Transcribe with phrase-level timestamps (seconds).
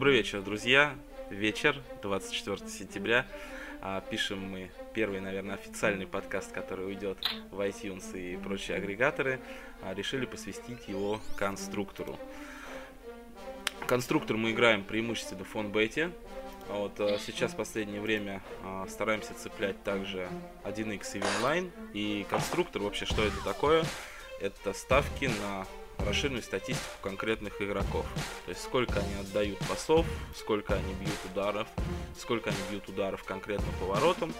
[0.00, 0.96] Добрый вечер, друзья.
[1.28, 3.26] Вечер, 24 сентября.
[3.82, 7.18] А, пишем мы первый, наверное, официальный подкаст, который уйдет
[7.50, 9.40] в iTunes и прочие агрегаторы.
[9.82, 12.18] А, решили посвятить его конструктору.
[13.86, 16.12] Конструктор мы играем преимущественно в фонбете.
[16.70, 18.40] А вот сейчас в последнее время
[18.88, 20.30] стараемся цеплять также
[20.64, 21.70] 1x и Winline.
[21.92, 23.84] И конструктор вообще что это такое?
[24.40, 25.66] Это ставки на
[26.04, 28.06] расширенную статистику конкретных игроков.
[28.46, 31.68] То есть сколько они отдают пасов, сколько они бьют ударов,
[32.18, 34.32] сколько они бьют ударов конкретно поворотом.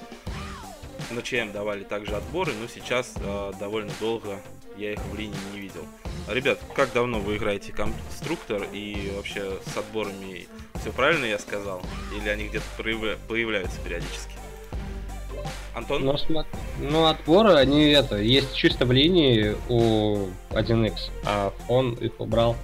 [1.10, 4.41] На ЧМ давали также отборы, но сейчас э, довольно долго
[4.77, 5.87] я их в линии не видел.
[6.28, 10.46] Ребят, как давно вы играете конструктор и вообще с отборами
[10.80, 11.82] все правильно я сказал?
[12.16, 14.32] Или они где-то появляются периодически?
[15.74, 16.04] Антон?
[16.04, 16.16] Ну,
[16.80, 22.56] ну, отборы, они это, есть чисто в линии у 1x, а он их убрал.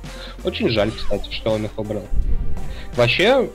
[0.44, 2.04] Очень жаль, кстати, что он их убрал.
[2.96, 3.48] Вообще,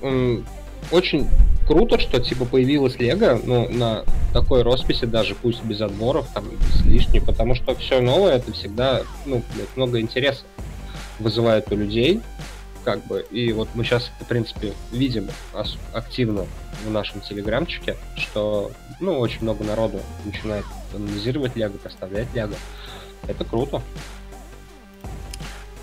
[0.92, 1.28] очень
[1.68, 6.86] круто, что типа появилась Лего, ну, на такой росписи даже, пусть без отборов, там, без
[6.86, 10.44] лишнего, потому что все новое, это всегда, ну, блядь, много интереса
[11.20, 12.22] вызывает у людей
[12.84, 13.26] как бы.
[13.32, 15.30] И вот мы сейчас, в принципе, видим
[15.94, 16.46] активно
[16.86, 22.56] в нашем телеграмчике, что, ну, очень много народу начинает анализировать Лего, поставлять Лего.
[23.28, 23.82] Это круто.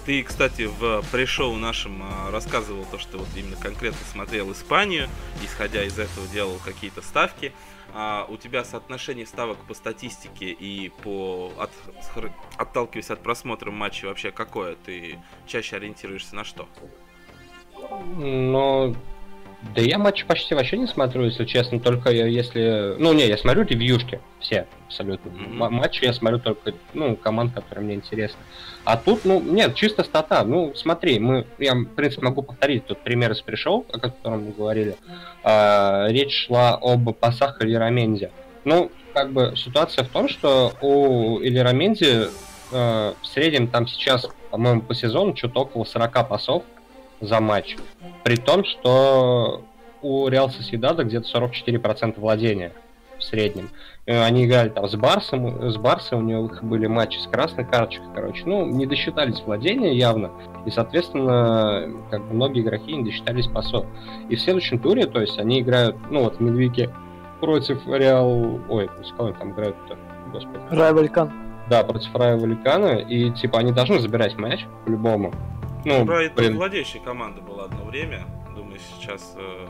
[0.04, 5.06] Ты, кстати, в пришел нашем а, рассказывал то, что вот именно конкретно смотрел Испанию,
[5.44, 7.52] исходя из этого делал какие-то ставки.
[7.94, 11.70] А у тебя соотношение ставок по статистике и по от,
[12.56, 14.76] отталкиваясь от просмотра матча вообще какое?
[14.76, 16.68] Ты чаще ориентируешься на что?
[18.16, 18.94] Ну,
[19.74, 22.94] да я матч почти вообще не смотрю, если честно, только если...
[22.98, 25.30] Ну, не, я смотрю ревьюшки, все, абсолютно.
[25.30, 25.70] Mm-hmm.
[25.70, 28.38] Матчи я смотрю только, ну, команд, которые мне интересны.
[28.84, 30.44] А тут, ну, нет, чисто стата.
[30.44, 34.52] Ну, смотри, мы, я, в принципе, могу повторить тот пример из пришел, о котором мы
[34.52, 34.94] говорили.
[35.42, 38.30] А, речь шла об пасах Ильяраменде.
[38.64, 42.28] Ну, как бы ситуация в том, что у Ильяраменди
[42.70, 46.62] э, в среднем там сейчас, по-моему, по сезону что-то около 40 пасов
[47.20, 47.76] за матч.
[48.28, 49.62] При том, что
[50.02, 52.74] у Реал Соседада где-то 44% владения
[53.16, 53.70] в среднем.
[54.04, 58.08] Э, они играли там с Барсом, с Барсом, у него были матчи с красной карточкой,
[58.14, 58.42] короче.
[58.44, 60.30] Ну, не досчитались владения явно.
[60.66, 63.86] И, соответственно, как бы многие игроки не досчитались пасов.
[64.28, 66.90] И в следующем туре, то есть они играют, ну вот, Медвики
[67.40, 68.60] против Реал...
[68.68, 69.96] Ой, с кого там играют-то?
[70.34, 70.60] Господи.
[70.68, 71.32] Рай Валикан.
[71.70, 72.98] Да, против Рая Валикана.
[72.98, 75.32] И, типа, они должны забирать матч, по-любому.
[75.84, 76.56] Ну, Брайт блин.
[76.56, 78.24] владеющая команда была одно время.
[78.54, 79.66] Думаю, сейчас э,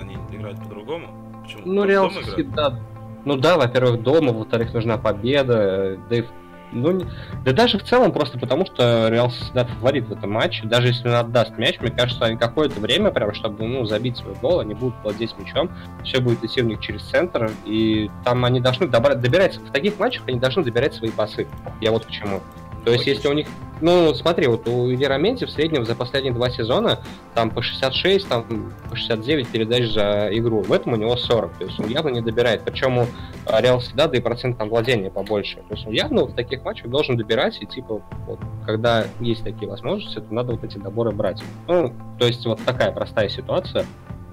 [0.00, 1.08] они играют по-другому.
[1.42, 1.62] Почему?
[1.64, 2.10] Ну, Реал
[2.54, 2.78] да.
[3.24, 5.98] Ну да, во-первых, дома, во-вторых, нужна победа.
[6.08, 6.24] Да и
[6.72, 7.02] ну,
[7.44, 10.66] да даже в целом просто потому, что Реал Соседат фаворит в этом матче.
[10.66, 14.34] Даже если он отдаст мяч, мне кажется, они какое-то время, прям, чтобы ну, забить свой
[14.40, 15.70] гол, они будут владеть мячом,
[16.02, 19.98] все будет идти у них через центр, и там они должны добра- добирать, в таких
[19.98, 21.46] матчах они должны добирать свои пасы.
[21.80, 22.40] Я вот к чему.
[22.84, 23.46] То есть, если у них...
[23.80, 27.00] Ну, смотри, вот у Вераменти в среднем за последние два сезона
[27.34, 30.62] там по 66, там по 69 передач за игру.
[30.62, 31.58] В этом у него 40.
[31.58, 32.62] То есть он явно не добирает.
[32.62, 33.06] Причем у
[33.46, 35.56] а, Реал всегда, да и процент там владения побольше.
[35.68, 37.58] То есть он явно в таких матчах должен добирать.
[37.60, 41.42] И типа, вот, когда есть такие возможности, то надо вот эти доборы брать.
[41.66, 43.84] Ну, то есть вот такая простая ситуация.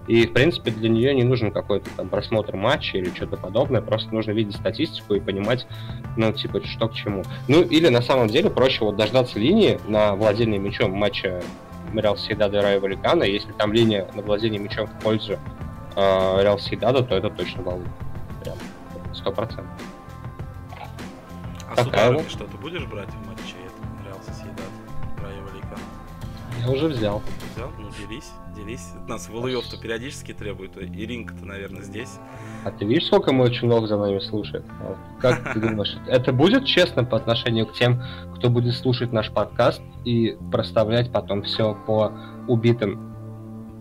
[0.09, 4.11] И, в принципе, для нее не нужен какой-то там просмотр матча или что-то подобное, просто
[4.11, 5.67] нужно видеть статистику и понимать,
[6.17, 7.23] ну, типа, что к чему.
[7.47, 11.43] Ну, или на самом деле проще вот дождаться линии на владение мячом матча
[11.93, 13.21] Реал Сейдада и Райо Валикана.
[13.21, 15.37] Если там линия на владение мячом в пользу
[15.95, 17.85] э, Реал Сейдада, то это точно волна.
[18.43, 18.57] Прям
[19.13, 19.79] сто процентов.
[21.69, 22.27] А Такая вот.
[22.31, 23.57] что, ты будешь брать в матче
[24.03, 24.71] Реал Соседат,
[25.21, 25.81] Райо Валикана?
[26.65, 27.21] Я уже взял.
[27.59, 27.71] Взял?
[27.77, 28.93] Ну, делись делись.
[29.07, 32.19] Нас Валуев-то периодически требует, и Ринг-то, наверное, здесь.
[32.65, 34.65] А ты видишь, сколько мой чунок за нами слушает?
[35.19, 38.01] Как ты думаешь, это будет честно по отношению к тем,
[38.35, 42.11] кто будет слушать наш подкаст и проставлять потом все по
[42.47, 43.08] убитым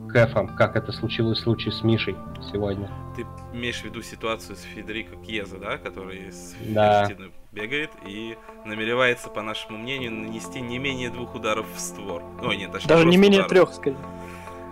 [0.08, 2.16] кэфам, как это случилось в случае с Мишей
[2.52, 2.90] сегодня?
[3.16, 7.08] Ты имеешь в виду ситуацию с Федерико Кьеза, да, который с да.
[7.52, 12.22] бегает и намеревается, по нашему мнению, нанести не менее двух ударов в створ.
[12.42, 13.50] Ой, нет, точнее, Даже не менее ударов.
[13.50, 13.98] трех, скорее.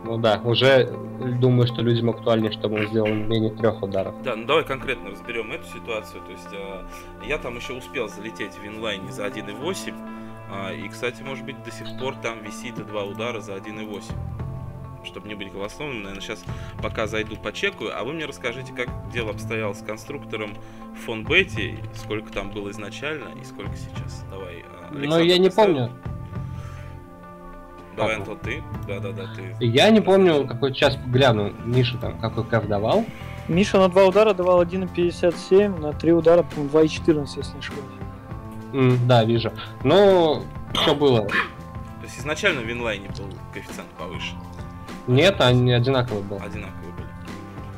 [0.05, 0.87] Ну да, уже
[1.41, 4.15] думаю, что людям актуальнее, чтобы он сделал менее трех ударов.
[4.23, 6.23] Да, ну давай конкретно разберем эту ситуацию.
[6.23, 9.89] То есть э, я там еще успел залететь в инлайне за 1.8.
[9.89, 9.93] Э,
[10.49, 14.03] а, и, кстати, может быть, до сих пор там висит и два удара за 1.8
[15.07, 16.45] чтобы не быть голословным, наверное, сейчас
[16.83, 20.55] пока зайду почекаю, а вы мне расскажите, как дело обстояло с конструктором
[21.05, 24.25] фон Бетти, сколько там было изначально и сколько сейчас.
[24.31, 24.65] Давай.
[24.91, 25.91] Александр, ну, я не помню.
[27.97, 28.63] Давай, Антон, ты?
[28.87, 29.57] Да-да-да, ты.
[29.65, 33.07] Я не помню, какой час гляну, Миша там какой кэф давал.
[33.49, 37.87] Миша на два удара давал 1,57, на три удара, по-моему, 2,14, если не ошибаюсь.
[38.73, 39.53] Mm, да, вижу.
[39.85, 40.43] Но
[40.75, 41.23] что было?
[41.27, 41.35] То
[42.03, 44.35] есть изначально в инлайне был коэффициент повыше?
[45.07, 46.41] Нет, они одинаковые были.
[46.41, 47.07] Одинаковые были.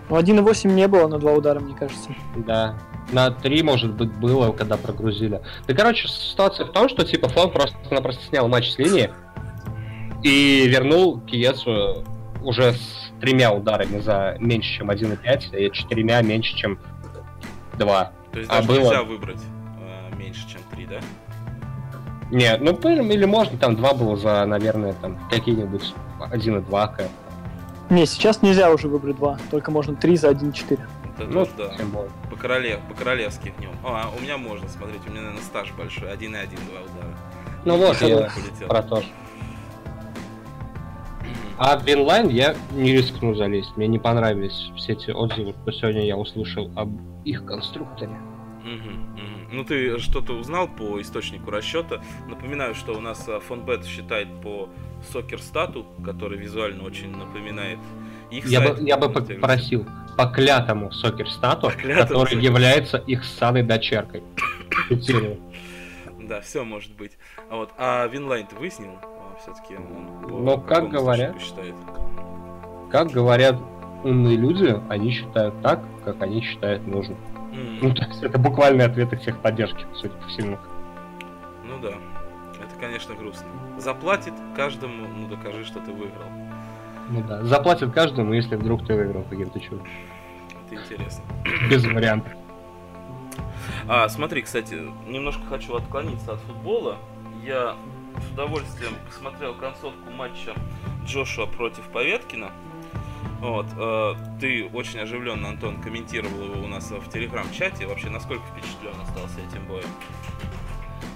[0.09, 2.15] Ну, 1,8 не было на два удара, мне кажется.
[2.37, 2.79] Да.
[3.13, 5.41] На 3, может быть, было, когда прогрузили.
[5.67, 9.11] Да, короче, ситуация в том, что, типа, Флон просто-напросто снял матч с линии
[10.23, 12.05] и вернул Киесу
[12.43, 16.79] уже с тремя ударами за меньше, чем 1,5, и четырьмя меньше, чем
[17.79, 18.13] 2.
[18.33, 18.79] То есть а даже было...
[18.79, 19.41] нельзя выбрать
[19.81, 21.01] э, меньше, чем 3, да?
[22.31, 25.95] Нет, ну или можно, там 2 было за, наверное, там какие-нибудь
[26.25, 27.09] 1,2 к.
[27.91, 30.81] Не, сейчас нельзя уже выбрать 2, только можно 3 за 1,4.
[31.19, 31.75] Это ну, да.
[32.31, 33.73] По, королев, по королевски в нем.
[33.83, 36.13] А, у меня можно смотреть, у меня, наверное, стаж большой.
[36.13, 37.15] 1 и 1, 2 удара.
[37.65, 38.31] Ну вот, я
[38.69, 39.09] про то же.
[41.59, 43.77] А в Винлайн я не рискну залезть.
[43.77, 46.91] Мне не понравились все эти отзывы, что сегодня я услышал об
[47.25, 48.17] их конструкторе.
[48.63, 49.38] Угу, угу.
[49.51, 52.03] Ну ты что-то узнал по источнику расчета.
[52.29, 54.69] Напоминаю, что у нас фонбет считает по
[55.13, 57.79] Сокер стату, который визуально очень напоминает
[58.31, 58.79] их я сайт.
[58.79, 59.87] Бы, я бы попросил
[60.17, 64.23] по клятому Сокер стату, который является их ссаной дочеркой.
[66.21, 67.13] Да, все может быть.
[67.49, 68.99] А вот, а Винлайн ты выяснил?
[69.41, 71.75] все-таки он Но как говорят, считает.
[72.91, 73.57] как говорят
[74.05, 77.17] умные люди, они считают так, как они считают нужным.
[77.53, 77.79] Mm.
[77.83, 80.59] Ну, то есть это буквальный ответ их техподдержки, судя по всему.
[81.65, 81.95] Ну да,
[82.63, 83.47] это, конечно, грустно.
[83.79, 86.29] Заплатит каждому, ну докажи, что ты выиграл.
[87.11, 89.87] Ну да, заплатит каждому, если вдруг ты выиграл каким-то чудом.
[90.67, 91.25] Это интересно.
[91.71, 92.33] Без вариантов.
[93.87, 96.99] А, смотри, кстати, немножко хочу отклониться от футбола.
[97.45, 97.77] Я
[98.21, 100.55] с удовольствием посмотрел концовку матча
[101.07, 102.51] Джошуа против Поветкина.
[103.41, 107.87] Вот, э, ты очень оживленно, Антон, комментировал его у нас в телеграм-чате.
[107.87, 109.87] Вообще, насколько впечатлен остался этим боем?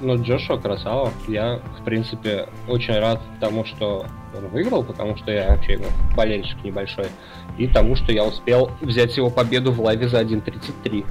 [0.01, 1.13] Ну, Джошуа красава.
[1.29, 4.07] Я, в принципе, очень рад тому, что
[4.37, 7.07] он выиграл, потому что я вообще его болельщик небольшой.
[7.59, 11.05] И тому, что я успел взять его победу в лайве за 1.33.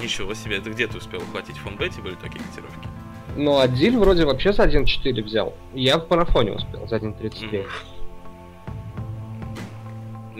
[0.00, 2.88] Ничего себе, это где ты успел ухватить в фонбете были такие котировки?
[3.36, 5.54] Ну, Адиль вроде вообще за 1.4 взял.
[5.72, 7.50] Я в марафоне успел за 1.33.
[7.50, 7.66] Mm.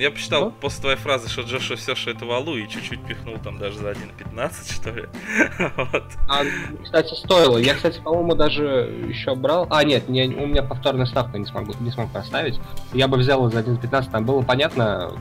[0.00, 0.50] Я посчитал ну?
[0.50, 3.90] после твоей фразы, что Джоша все, что это валу, и чуть-чуть пихнул там даже за
[3.90, 5.08] 1.15, что ли.
[5.76, 6.04] вот.
[6.26, 6.42] А,
[6.82, 7.58] кстати, стоило.
[7.58, 8.64] Я, кстати, по-моему, даже
[9.06, 9.66] еще брал...
[9.68, 12.58] А, нет, не, у меня повторная ставка не, смогу, не смог поставить.
[12.94, 15.12] Я бы взял за 1.15, там было понятно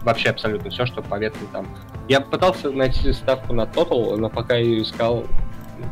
[0.00, 1.66] вообще абсолютно все, что по ветке там.
[2.08, 5.24] Я пытался найти ставку на Total, но пока я ее искал,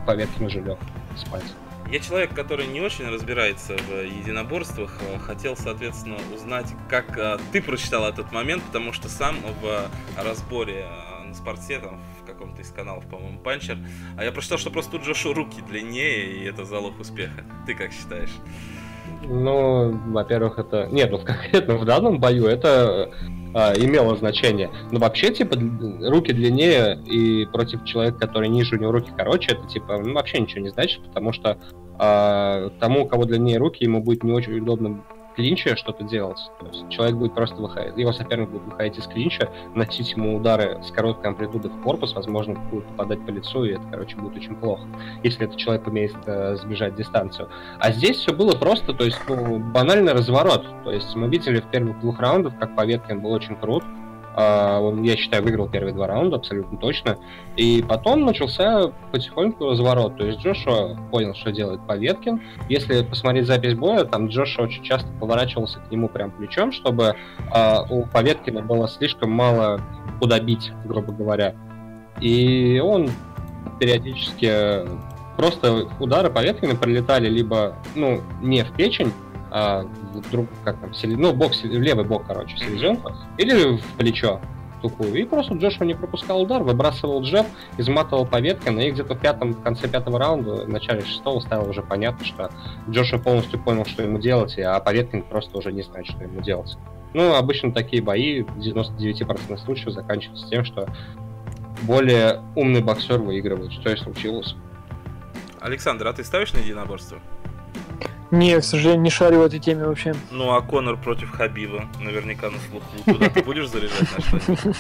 [0.07, 0.79] по ветке жалел
[1.17, 1.45] спать.
[1.93, 7.61] Я человек, который не очень разбирается в единоборствах, э, хотел, соответственно, узнать, как э, ты
[7.61, 12.71] прочитал этот момент, потому что сам в разборе э, на спорте, там, в каком-то из
[12.71, 13.77] каналов, по-моему, Панчер,
[14.17, 17.45] а я прочитал, что просто тут Джошу руки длиннее, и это залог успеха.
[17.67, 18.33] Ты как считаешь?
[19.25, 20.89] Ну, во-первых, это...
[20.91, 23.13] Нет, ну конкретно в данном бою это
[23.55, 24.71] а, имело значение.
[24.91, 25.57] Но вообще, типа,
[26.09, 30.41] руки длиннее и против человека, который ниже, у него руки короче, это, типа, ну, вообще
[30.41, 31.59] ничего не значит, потому что
[31.99, 35.03] а, тому, у кого длиннее руки, ему будет не очень удобно
[35.35, 36.39] клинче что-то делать.
[36.61, 40.83] То есть человек будет просто выходить, его соперник будет выходить из клинча, носить ему удары
[40.83, 44.55] с короткой амплитудой в корпус, возможно, будет попадать по лицу, и это, короче, будет очень
[44.57, 44.87] плохо,
[45.23, 47.49] если этот человек умеет э, сбежать дистанцию.
[47.79, 50.65] А здесь все было просто, то есть, ну, банальный разворот.
[50.85, 53.85] То есть мы видели в первых двух раундах, как Поветкин был очень крут,
[54.35, 57.19] он, я считаю, выиграл первые два раунда абсолютно точно.
[57.57, 60.17] И потом начался потихоньку разворот.
[60.17, 62.41] То есть Джошуа понял, что делает Поветкин.
[62.69, 67.15] Если посмотреть запись боя, там Джошуа очень часто поворачивался к нему прям плечом, чтобы
[67.51, 69.81] а, у Поветкина было слишком мало
[70.19, 71.55] куда бить, грубо говоря.
[72.21, 73.11] И он
[73.79, 74.87] периодически
[75.37, 79.13] просто удары Поветкина прилетали либо ну, не в печень,
[79.55, 79.85] а,
[80.31, 81.15] друг, как там, сель...
[81.17, 84.41] ну, бок, левый бок, короче, селезенку, или в плечо
[84.81, 85.15] тупую.
[85.15, 89.53] И просто Джошуа не пропускал удар, выбрасывал джеб, изматывал по веткам, и где-то в пятом,
[89.53, 92.51] в конце пятого раунда, в начале шестого стало уже понятно, что
[92.89, 96.77] Джошуа полностью понял, что ему делать, а Поветкин просто уже не знает, что ему делать.
[97.13, 100.89] Ну, обычно такие бои в 99% случаев заканчиваются тем, что
[101.83, 104.55] более умный боксер выигрывает, что и случилось.
[105.61, 107.19] Александр, а ты ставишь на единоборство?
[108.33, 110.15] Не, к сожалению, не шарю в этой теме вообще.
[110.31, 112.87] Ну, а Конор против Хабиба наверняка на слуху.
[113.05, 114.77] Туда ты будешь заряжать на что-нибудь?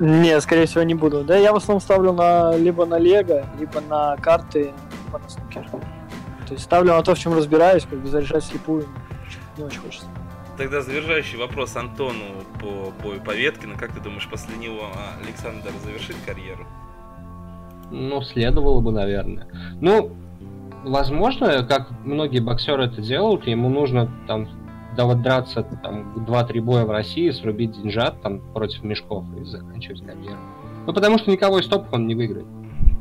[0.00, 1.22] Не, скорее всего, не буду.
[1.22, 4.72] Да, я в основном ставлю на либо на Лего, либо на карты,
[5.06, 5.64] либо на снукер.
[6.48, 8.84] То есть ставлю на то, в чем разбираюсь, как бы заряжать слепую.
[9.56, 10.06] не очень хочется.
[10.58, 13.76] Тогда завершающий вопрос Антону по бою по Веткину.
[13.78, 14.88] Как ты думаешь, после него
[15.24, 16.66] Александр завершит карьеру?
[17.92, 19.46] Ну, следовало бы, наверное.
[19.80, 20.16] Ну,
[20.84, 24.48] возможно, как многие боксеры это делают, ему нужно там
[24.96, 30.06] да вот драться там 2-3 боя в России, срубить деньжат там против мешков и заканчивать
[30.06, 30.38] карьеру.
[30.86, 32.46] Ну, потому что никого из топов он не выиграет.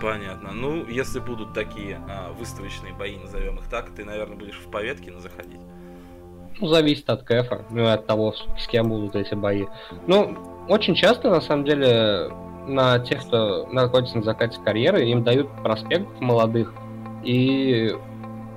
[0.01, 0.51] Понятно.
[0.53, 5.19] Ну, если будут такие а, выставочные бои, назовем их так, ты, наверное, будешь в Поветкино
[5.19, 5.59] заходить.
[6.59, 9.65] Ну, зависит от кэфа, ну и от того, с кем будут эти бои.
[10.07, 10.37] Ну,
[10.67, 12.29] очень часто, на самом деле,
[12.67, 16.73] на тех, кто находится на закате карьеры, им дают проспект молодых,
[17.23, 17.95] и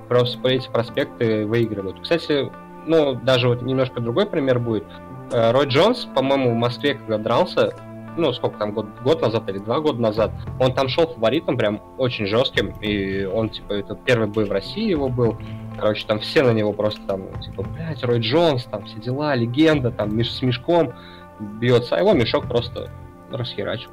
[0.07, 1.99] просто по эти проспекты выигрывают.
[2.01, 2.51] Кстати,
[2.85, 4.85] ну, даже вот немножко другой пример будет.
[5.31, 7.73] Э, Рой Джонс, по-моему, в Москве, когда дрался,
[8.15, 11.81] ну, сколько там, год, год назад или два года назад, он там шел фаворитом прям
[11.97, 15.37] очень жестким, и он, типа, это первый бой в России его был,
[15.77, 19.91] короче, там все на него просто там, типа, блядь, Рой Джонс, там все дела, легенда,
[19.91, 20.93] там, с мешком
[21.39, 22.89] бьется, а его мешок просто
[23.31, 23.91] расхерачил.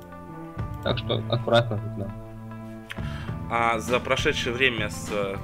[0.82, 2.23] Так что аккуратно, да.
[3.56, 5.36] А за прошедшее время с э,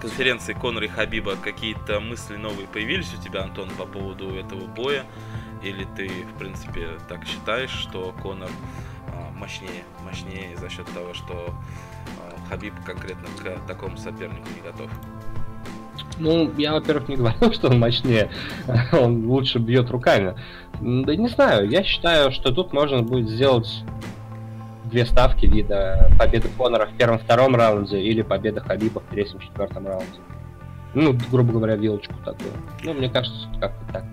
[0.00, 5.04] конференции Конора и Хабиба какие-то мысли новые появились у тебя, Антон, по поводу этого боя?
[5.62, 8.50] Или ты, в принципе, так считаешь, что Конор
[9.14, 11.54] а, мощнее, мощнее за счет того, что
[12.20, 14.90] а, Хабиб конкретно к такому сопернику не готов?
[16.18, 18.32] Ну, я, во-первых, не говорил, что он мощнее.
[18.90, 20.34] Он лучше бьет руками.
[20.80, 23.84] Да не знаю, я считаю, что тут можно будет сделать
[24.88, 30.20] две ставки вида победы Конора в первом-втором раунде или победа Хабиба в третьем-четвертом раунде.
[30.94, 32.50] Ну, грубо говоря, вилочку такую.
[32.82, 34.04] Ну, мне кажется, как-то так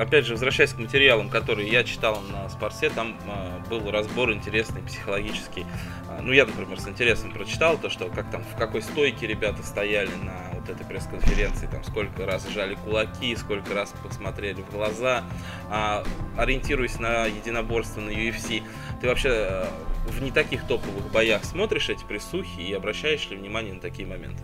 [0.00, 4.82] опять же, возвращаясь к материалам, которые я читал на Спарсе, там э, был разбор интересный,
[4.82, 5.66] психологический.
[6.08, 9.62] Э, ну, я, например, с интересом прочитал то, что как там, в какой стойке ребята
[9.62, 15.22] стояли на вот этой пресс-конференции, там, сколько раз сжали кулаки, сколько раз посмотрели в глаза,
[15.70, 16.04] э,
[16.38, 18.62] ориентируясь на единоборство на UFC.
[19.00, 19.64] Ты вообще э,
[20.06, 24.42] в не таких топовых боях смотришь эти присухи и обращаешь ли внимание на такие моменты?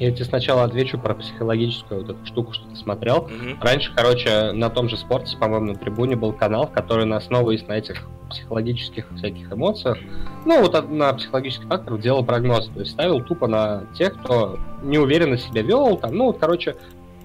[0.00, 3.28] Я тебе сначала отвечу про психологическую вот эту штуку, что ты смотрел.
[3.28, 3.58] Mm-hmm.
[3.60, 7.74] Раньше, короче, на том же спорте, по-моему, на трибуне был канал, который на основываясь на
[7.74, 9.98] этих психологических всяких эмоциях,
[10.44, 12.68] ну, вот на психологических факторах делал прогноз.
[12.68, 16.74] То есть ставил тупо на тех, кто неуверенно себя вел, там, ну, вот, короче,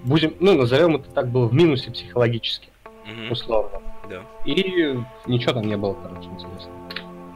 [0.03, 3.31] будем, ну, назовем это так, было в минусе психологически, mm-hmm.
[3.31, 3.78] условно.
[4.09, 4.21] Да.
[4.43, 4.97] И
[5.27, 6.71] ничего там не было, короче, интересно.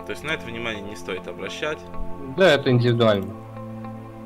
[0.06, 1.78] То есть на это внимание не стоит обращать?
[2.36, 3.34] Да, это индивидуально.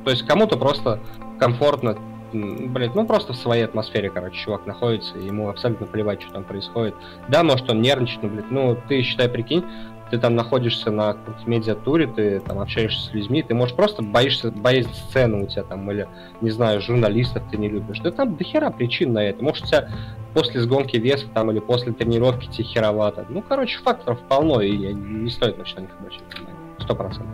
[0.05, 0.99] То есть кому-то просто
[1.39, 1.97] комфортно,
[2.31, 6.45] блин, ну просто в своей атмосфере, короче, чувак находится, и ему абсолютно плевать, что там
[6.45, 6.95] происходит.
[7.27, 9.65] Да, может он нервничает, но, блин, ну ты считай, прикинь,
[10.09, 14.93] ты там находишься на медиатуре, ты там общаешься с людьми, ты, можешь просто боишься, боязнь
[14.93, 16.07] сцены у тебя там, или,
[16.41, 17.99] не знаю, журналистов ты не любишь.
[17.99, 19.43] Да там дохера причин на это.
[19.43, 19.89] Может, у тебя
[20.33, 23.25] после сгонки веса там или после тренировки тебе херовато.
[23.29, 26.55] Ну, короче, факторов полно, и не стоит на них обращать внимание.
[26.79, 27.33] Сто процентов.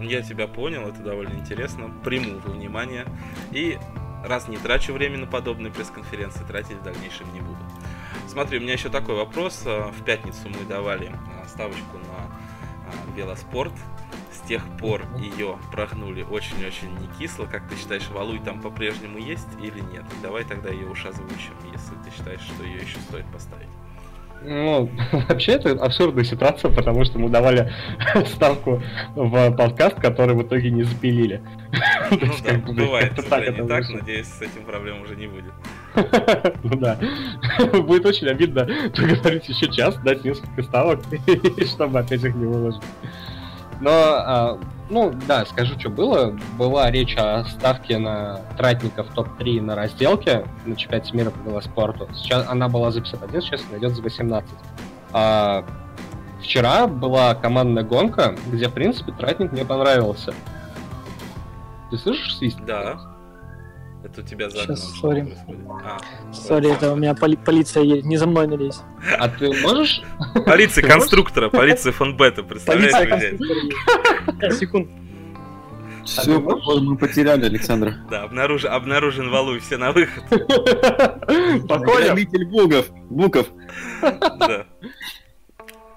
[0.00, 1.90] Я тебя понял, это довольно интересно.
[2.04, 3.04] Приму во внимание.
[3.52, 3.78] И
[4.24, 7.58] раз не трачу время на подобные пресс-конференции, тратить в дальнейшем не буду.
[8.28, 9.62] Смотри, у меня еще такой вопрос.
[9.64, 13.72] В пятницу мы давали а, ставочку на а, велоспорт.
[14.32, 17.46] С тех пор ее прогнули очень-очень не кисло.
[17.46, 20.04] Как ты считаешь, Валуй там по-прежнему есть или нет?
[20.22, 23.68] Давай тогда ее уж озвучим, если ты считаешь, что ее еще стоит поставить.
[24.42, 24.90] Ну,
[25.28, 27.72] вообще это абсурдная ситуация, потому что мы давали
[28.26, 28.82] ставку
[29.14, 31.42] в подкаст, который в итоге не запилили.
[32.10, 35.52] Ну да, бывает, не так, надеюсь, с этим проблем уже не будет.
[36.62, 36.98] Ну да.
[37.82, 41.00] Будет очень обидно поговорить еще час, дать несколько ставок,
[41.66, 42.82] чтобы опять их не выложить.
[43.80, 44.58] Но, а,
[44.88, 46.36] ну да, скажу, что было.
[46.58, 52.08] Была речь о ставке на тратников топ-3 на разделке на чемпионате мира по велоспорту.
[52.14, 54.50] Сейчас она была за 51, сейчас она идет за 18.
[55.12, 55.64] А,
[56.40, 60.34] вчера была командная гонка, где, в принципе, тратник мне понравился.
[61.90, 62.58] Ты слышишь свист?
[62.66, 63.13] Да.
[64.04, 65.26] Это у тебя за Сейчас, сори.
[65.82, 65.98] А,
[66.32, 68.82] сори, это у меня поли- полиция едет, не за мной налезь.
[69.18, 70.02] А ты можешь?
[70.44, 72.92] Полиция конструктора, полиция фонбета, представляешь?
[72.92, 74.90] Полиция Секунд.
[76.04, 77.96] Все, похоже, мы потеряли Александра.
[78.10, 80.22] Да, обнаружен, обнаружен валуй, все на выход.
[81.64, 82.90] Грабитель Бугов.
[83.08, 83.46] Буков.
[84.02, 84.66] Да.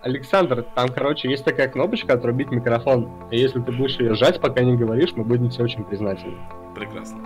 [0.01, 3.27] Александр, там, короче, есть такая кнопочка «Отрубить микрофон».
[3.31, 6.37] И если ты будешь ее жать, пока не говоришь, мы будем тебе очень признательны.
[6.73, 7.17] Прекрасно.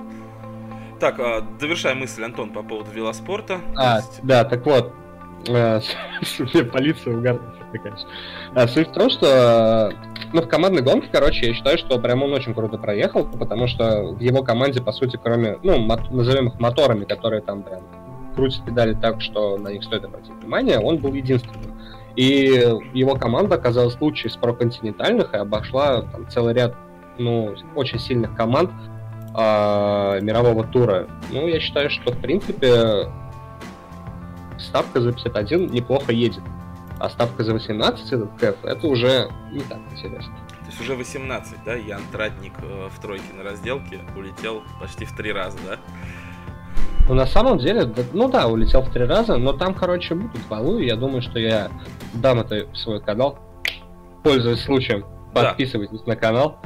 [1.02, 3.60] Так, а, довершай мысль, Антон, по поводу велоспорта.
[3.76, 4.94] А, да, так вот.
[5.48, 8.08] полиция угарная, конечно.
[8.54, 9.92] А, суть в том, что
[10.32, 14.14] ну, в командной гонке, короче, я считаю, что прям он очень круто проехал, потому что
[14.14, 17.82] в его команде, по сути, кроме, ну, назовем их моторами, которые там прям
[18.36, 21.82] крутят педали так, что на них стоит обратить внимание, он был единственным.
[22.16, 26.76] И его команда оказалась лучшей из проконтинентальных и обошла там, целый ряд
[27.18, 28.70] ну, очень сильных команд
[29.36, 31.08] э, мирового тура.
[31.32, 33.08] Ну, я считаю, что, в принципе,
[34.58, 36.44] ставка за 51 неплохо едет.
[37.00, 40.34] А ставка за 18 этот кэф, это уже не так интересно.
[40.60, 41.74] То есть уже 18, да?
[41.74, 45.80] Ян Тратник э, в тройке на разделке улетел почти в три раза, да?
[47.10, 50.86] Ну, на самом деле, ну да, улетел в три раза, но там, короче, будут баллы,
[50.86, 51.70] я думаю, что я
[52.14, 53.40] дам это в свой канал,
[54.24, 55.04] пользуясь случаем.
[55.34, 56.12] Подписывайтесь да.
[56.12, 56.60] на канал.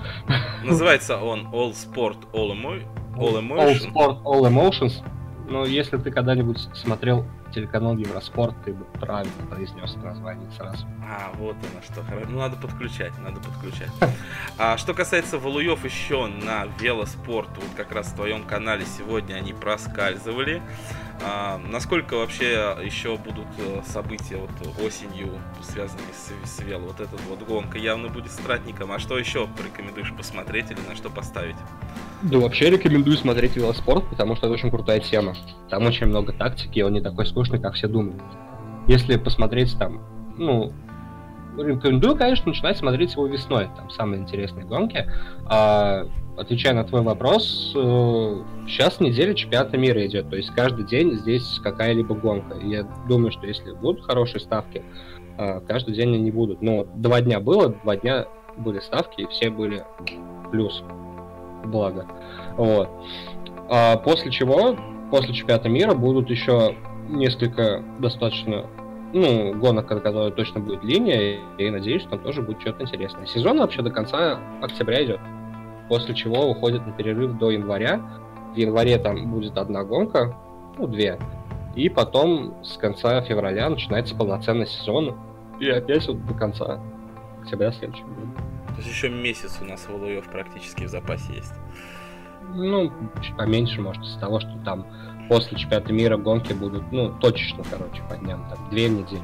[0.63, 2.81] Называется он All Sport All, Emo...
[3.17, 3.91] All Emotions.
[3.93, 5.03] All Sport All Emotions.
[5.47, 10.85] Ну, если ты когда-нибудь смотрел телеканал Евроспорт, ты бы правильно произнес название сразу.
[11.01, 12.03] А, вот оно что.
[12.29, 13.91] Ну, надо подключать, надо подключать.
[14.57, 19.53] А что касается валуев еще на велоспорт, вот как раз в твоем канале сегодня они
[19.53, 20.61] проскальзывали.
[21.23, 24.51] А, насколько вообще еще будут э, события вот
[24.85, 25.29] осенью,
[25.61, 26.87] связанные с, с вело?
[26.87, 28.91] Вот эта вот гонка явно будет стратником.
[28.91, 31.55] А что еще порекомендуешь посмотреть или на что поставить?
[32.21, 35.35] Да вообще рекомендую смотреть велоспорт, потому что это очень крутая тема.
[35.69, 38.21] Там очень много тактики, он не такой скучный, как все думают.
[38.87, 40.01] Если посмотреть там,
[40.37, 40.73] ну,
[41.57, 43.69] рекомендую, конечно, начинать смотреть его весной.
[43.75, 45.09] Там самые интересные гонки.
[45.47, 50.29] А, отвечая на твой вопрос, э, сейчас неделя чемпионата мира идет.
[50.29, 52.57] То есть каждый день здесь какая-либо гонка.
[52.57, 54.83] И я думаю, что если будут хорошие ставки,
[55.37, 56.61] э, каждый день они будут.
[56.61, 58.25] Но два дня было, два дня
[58.57, 59.83] были ставки, и все были
[60.51, 60.83] плюс.
[61.65, 62.05] Благо.
[62.57, 62.89] Вот.
[63.69, 64.77] А после чего,
[65.11, 66.75] после чемпионата мира будут еще
[67.09, 68.65] несколько достаточно
[69.13, 73.25] ну, гонок, которые точно будет линия, и надеюсь, что там тоже будет что-то интересное.
[73.25, 75.19] Сезон вообще до конца октября идет,
[75.89, 78.01] после чего уходит на перерыв до января.
[78.53, 80.35] В январе там будет одна гонка,
[80.77, 81.19] ну, две,
[81.75, 85.17] и потом с конца февраля начинается полноценный сезон,
[85.59, 86.79] и опять вот до конца
[87.41, 88.31] октября следующего года.
[88.67, 91.53] То есть еще месяц у нас Валуев практически в запасе есть.
[92.53, 94.85] Ну, чуть поменьше, может, из того, что там
[95.27, 99.23] после чемпионата мира гонки будут, ну, точечно, короче, по дням, там, две недели.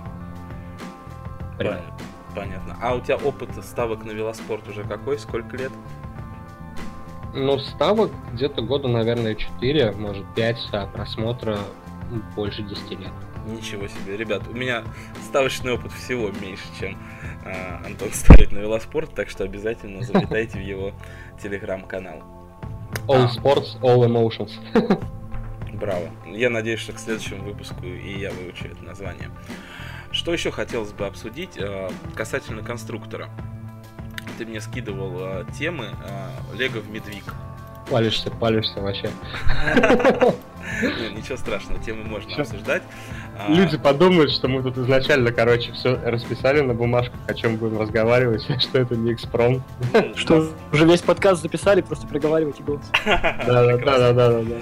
[1.57, 1.93] Понятно.
[2.35, 2.77] Понятно.
[2.81, 5.19] А у тебя опыт ставок на велоспорт уже какой?
[5.19, 5.71] Сколько лет?
[7.33, 11.59] Ну, ставок где-то года, наверное, 4, может, 5, а просмотра
[12.35, 13.11] больше 10 лет.
[13.47, 14.83] Ничего себе, ребят, у меня
[15.23, 16.97] ставочный опыт всего меньше, чем
[17.43, 20.91] э, Антон ставит на велоспорт, так что обязательно залетайте в его
[21.41, 22.21] телеграм-канал.
[23.07, 23.29] All.
[23.29, 24.51] Sports, All Emotions.
[25.73, 26.09] Браво.
[26.27, 29.31] Я надеюсь, что к следующему выпуску и я выучу это название.
[30.11, 33.29] Что еще хотелось бы обсудить э, касательно конструктора?
[34.41, 37.35] Ты мне скидывал э, темы э, Лего в Медвиг.
[37.91, 39.11] Палишься, палишься вообще.
[41.15, 42.81] Ничего страшного, темы можно обсуждать.
[43.37, 47.79] А, Люди подумают, что мы тут изначально, короче, все расписали на бумажках, о чем будем
[47.79, 49.61] разговаривать, что это не экспром.
[50.15, 52.89] Что уже весь подкаст записали, просто приговаривайте голос.
[53.05, 54.55] Да, да, да, да, да.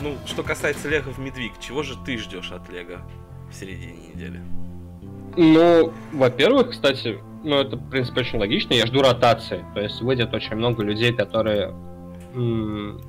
[0.00, 2.98] Ну, что касается Лего в Медвиг, чего же ты ждешь от Лего
[3.52, 4.40] в середине недели?
[5.36, 8.74] Ну, во-первых, кстати, ну, это, в принципе, очень логично.
[8.74, 9.64] Я жду ротации.
[9.74, 11.74] То есть выйдет очень много людей, которые
[12.34, 13.00] м-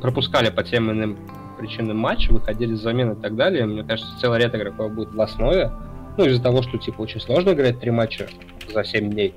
[0.00, 1.18] пропускали по тем иным
[1.58, 3.66] причинам матча, выходили с замены и так далее.
[3.66, 5.70] Мне кажется, целый ряд игроков будет в основе.
[6.16, 8.28] Ну, из-за того, что, типа, очень сложно играть три матча
[8.72, 9.34] за 7 дней.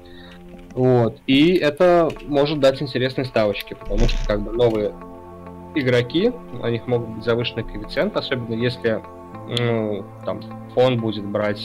[0.74, 1.18] Вот.
[1.28, 4.94] И это может дать интересные ставочки, потому что, как бы, новые
[5.76, 9.02] игроки, у них могут быть завышенный коэффициент, особенно если
[9.48, 10.42] ну, там,
[10.74, 11.62] фон будет брать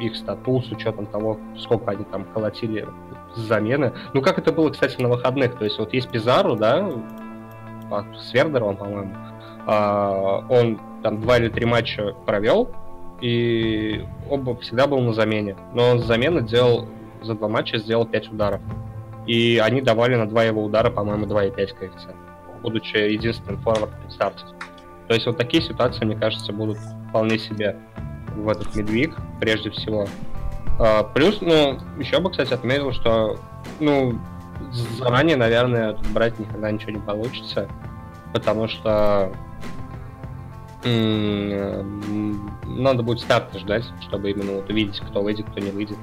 [0.00, 2.86] их статус с учетом того, сколько они там колотили
[3.34, 3.92] замены.
[4.14, 5.56] Ну, как это было, кстати, на выходных.
[5.58, 6.90] То есть вот есть Пизару, да,
[8.16, 9.14] с Вердером, по-моему.
[9.66, 12.70] А, он там два или три матча провел,
[13.20, 15.56] и оба всегда был на замене.
[15.74, 16.86] Но он с замены делал,
[17.22, 18.60] за два матча сделал 5 ударов.
[19.26, 22.16] И они давали на два его удара, по-моему, 2,5 коэффициент
[22.62, 24.44] будучи единственным форвардом в старте.
[25.06, 26.78] То есть вот такие ситуации, мне кажется, будут
[27.08, 27.76] вполне себе
[28.34, 30.06] в этот медвиг, прежде всего.
[30.78, 33.38] А, плюс, ну, еще бы, кстати, отметил, что,
[33.80, 34.18] ну,
[34.98, 37.68] заранее, наверное, брать никогда ничего не получится,
[38.32, 39.32] потому что
[40.84, 41.82] надо
[43.02, 45.98] будет старта ждать, чтобы именно вот увидеть, кто выйдет, кто не выйдет.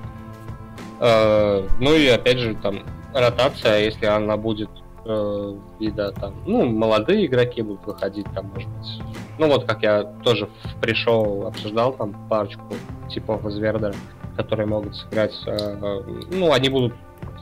[1.00, 2.80] А, ну и опять же, там,
[3.14, 4.70] ротация, если она будет
[5.06, 9.02] э, вида там, ну, молодые игроки будут выходить там, может быть.
[9.38, 10.50] Ну вот, как я тоже
[10.82, 12.74] пришел, обсуждал там парочку
[13.10, 13.94] типов из Вердера,
[14.36, 16.94] которые могут сыграть, э, ну, они будут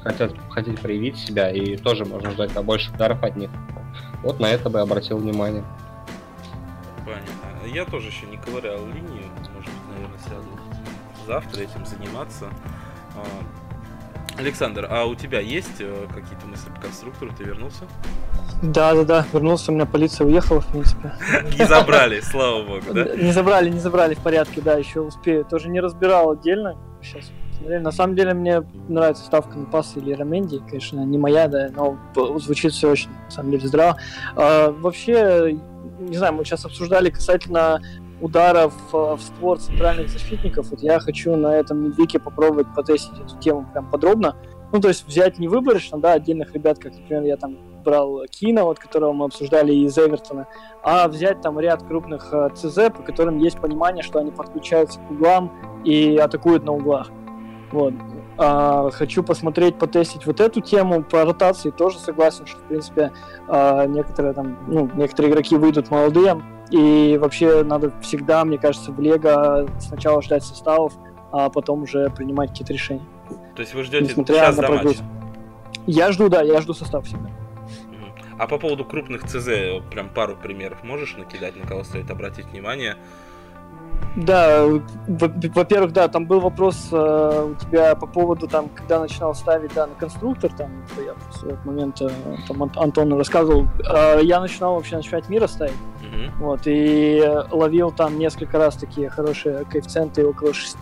[0.03, 3.49] хотят, хотеть проявить себя, и тоже можно ждать побольше ударов от них.
[4.21, 5.63] Вот на это бы обратил внимание.
[7.05, 7.67] Понятно.
[7.67, 10.63] Я тоже еще не ковырял линию, может быть, наверное, сяду
[11.25, 12.49] завтра этим заниматься.
[14.37, 17.31] Александр, а у тебя есть э, какие-то мысли по конструктору?
[17.37, 17.83] Ты вернулся?
[18.61, 21.13] Да, да, да, вернулся, у меня полиция уехала, в принципе.
[21.57, 23.15] Не забрали, слава богу, да?
[23.15, 25.45] Не забрали, не забрали, в порядке, да, еще успею.
[25.45, 27.31] Тоже не разбирал отдельно, сейчас
[27.65, 31.97] на самом деле мне нравится ставка на пас или Раменди, конечно, не моя, да, но
[32.39, 33.97] звучит все очень, на самом деле, здраво.
[34.35, 35.57] А, вообще,
[35.99, 37.79] не знаю, мы сейчас обсуждали касательно
[38.23, 40.71] ударов в створ центральных защитников.
[40.71, 44.37] Вот я хочу на этом медвике попробовать потестить эту тему прям подробно.
[44.71, 48.63] Ну, то есть взять не выборочно, да, отдельных ребят, как, например, я там брал Кина,
[48.63, 50.47] вот, которого мы обсуждали из Эвертона,
[50.81, 55.11] а взять там ряд крупных э, ЦЗ, по которым есть понимание, что они подключаются к
[55.11, 55.51] углам
[55.83, 57.11] и атакуют на углах.
[57.73, 57.93] Вот.
[58.37, 61.03] А, хочу посмотреть, потестить вот эту тему.
[61.03, 63.11] По ротации тоже согласен, что, в принципе,
[63.47, 68.99] а, некоторые там, ну, некоторые игроки выйдут молодые, и вообще надо всегда, мне кажется, в
[68.99, 70.93] Лего сначала ждать составов,
[71.31, 73.05] а потом уже принимать какие-то решения.
[73.55, 75.03] То есть вы ждете сейчас до матча?
[75.85, 77.29] Я жду, да, я жду состав всегда.
[78.37, 82.97] А по поводу крупных ЦЗ, прям пару примеров можешь накидать, на кого стоит обратить внимание?
[84.15, 84.67] Да,
[85.07, 89.87] во-первых, да, там был вопрос э, у тебя по поводу там, когда начинал ставить да,
[89.87, 90.69] на конструктор, там
[91.03, 92.09] я в этот момент э,
[92.47, 96.31] там Антон рассказывал, э, я начинал вообще на чемпионат мира ставить, mm-hmm.
[96.39, 100.77] вот и ловил там несколько раз такие хорошие коэффициенты около 6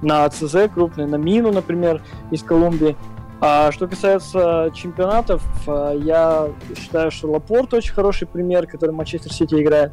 [0.00, 2.96] на ЦЗ крупные, на Мину, например, из Колумбии.
[3.42, 9.54] А что касается чемпионатов, а, я считаю, что Лапорт очень хороший пример, который Манчестер Сити
[9.54, 9.92] играет.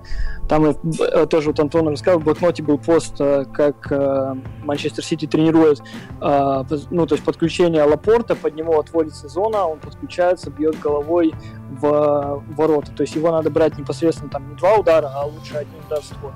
[0.49, 5.03] Там и, э, тоже вот Антон рассказал, в блокноте был пост, э, как э, Манчестер
[5.03, 5.81] Сити тренирует,
[6.19, 11.33] ну, то есть подключение Лапорта, под него отводится зона, он подключается, бьет головой
[11.69, 12.91] в ворота.
[12.91, 16.05] То есть его надо брать непосредственно там не два удара, а лучше один удар в
[16.05, 16.33] створ.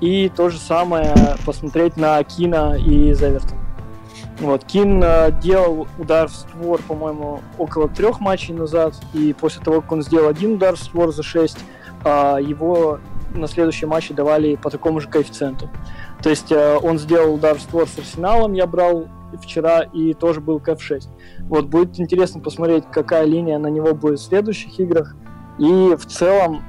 [0.00, 1.14] И то же самое
[1.46, 3.65] посмотреть на Кина и Завертон.
[4.38, 9.80] Вот, Кин э, делал удар в створ, по-моему, около трех матчей назад, и после того,
[9.80, 11.56] как он сделал один удар в створ за 6,
[12.04, 12.08] э,
[12.42, 13.00] его
[13.34, 15.70] на следующие матчи давали по такому же коэффициенту.
[16.22, 19.06] То есть э, он сделал удар в створ с Арсеналом, я брал
[19.42, 21.08] вчера, и тоже был КФ-6.
[21.48, 25.16] Вот, будет интересно посмотреть, какая линия на него будет в следующих играх.
[25.58, 26.62] И в целом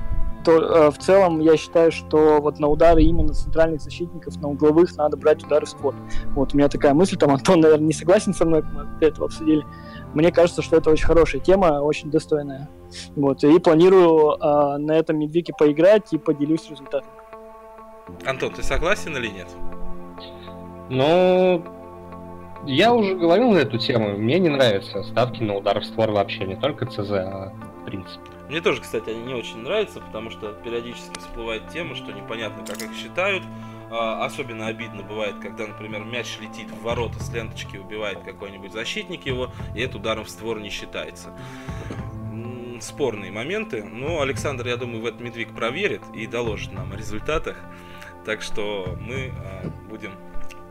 [0.48, 4.96] то э, в целом я считаю, что вот на удары именно центральных защитников, на угловых
[4.96, 5.94] надо брать удары в створ.
[6.36, 9.66] Вот у меня такая мысль, там Антон, наверное, не согласен со мной, мы этого обсудили.
[10.14, 12.70] Мне кажется, что это очень хорошая тема, очень достойная.
[13.18, 17.10] Вот, и планирую э, на этом медвике поиграть и поделюсь результатом.
[18.26, 19.50] Антон, ты согласен или нет?
[20.90, 21.62] Ну,
[22.66, 24.16] я уже говорил на эту тему.
[24.18, 28.37] Мне не нравятся ставки на удар в створ вообще, не только ЦЗ, а в принципе.
[28.50, 32.82] Мне тоже, кстати, они не очень нравятся, потому что периодически всплывает тема, что непонятно, как
[32.82, 33.44] их считают.
[33.90, 39.26] А, особенно обидно бывает, когда, например, мяч летит в ворота с ленточки, убивает какой-нибудь защитник
[39.26, 41.38] его, и это ударом в створ не считается.
[42.80, 43.84] Спорные моменты.
[43.84, 47.58] Но Александр, я думаю, в этот медвиг проверит и доложит нам о результатах.
[48.26, 50.12] Так что мы а, будем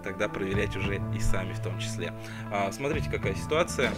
[0.02, 2.12] тогда проверять уже и сами в том числе.
[2.52, 3.92] А, смотрите, какая ситуация.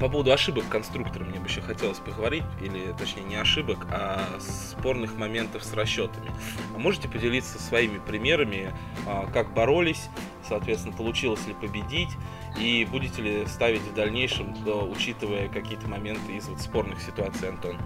[0.00, 5.16] По поводу ошибок конструктора мне бы еще хотелось поговорить, или точнее не ошибок, а спорных
[5.16, 6.30] моментов с расчетами.
[6.74, 8.72] А можете поделиться своими примерами,
[9.06, 10.08] а, как боролись,
[10.48, 12.10] соответственно, получилось ли победить,
[12.58, 14.54] и будете ли ставить в дальнейшем,
[14.90, 17.76] учитывая какие-то моменты из вот спорных ситуаций, Антон?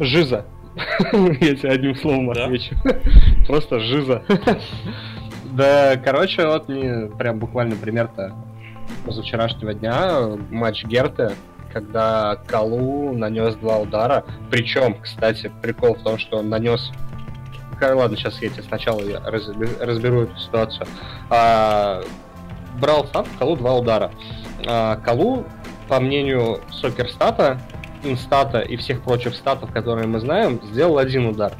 [0.00, 0.46] Жиза.
[1.12, 2.74] Я тебе одним словом отвечу.
[3.46, 4.24] Просто жиза.
[5.44, 8.34] Да, короче, вот мне прям буквально пример-то
[9.04, 11.32] позавчерашнего дня матч Герты,
[11.72, 14.24] когда Калу нанес два удара.
[14.50, 16.90] Причем, кстати, прикол в том, что он нанес
[17.92, 20.86] ладно, сейчас я тебе сначала я разберу эту ситуацию.
[21.28, 22.02] А,
[22.80, 24.10] брал сам Калу два удара.
[24.66, 25.44] А, Калу,
[25.88, 27.60] по мнению Сокерстата,
[28.02, 31.52] Инстата и всех прочих статов, которые мы знаем, сделал один удар.